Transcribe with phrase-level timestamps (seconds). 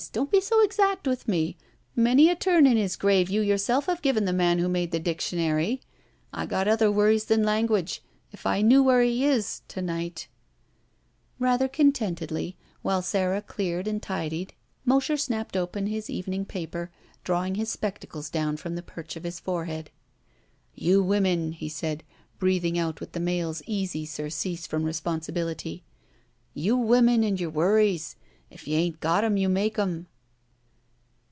[0.13, 1.55] Don't be so exactly with me.
[1.95, 4.99] Many a turn in his grave you yourself have given the man who made the
[4.99, 5.81] dic tionary.
[6.33, 8.01] I got other worries than language.
[8.31, 10.27] If I knew where he is— ^to night
[11.39, 16.89] —"Rather contentedly, while Sara cleared and tidied, Mosher snapped open his evening paper,
[17.23, 19.91] drawing his spectacles (lown &om the perch of his forehead.
[20.73, 22.03] "You women," he said,
[22.39, 25.83] breathing out with the male's easy surcease from responsibility—
[26.55, 28.15] "you women and your worries.
[28.49, 30.07] If you 'ain't got 'em, you make 'em."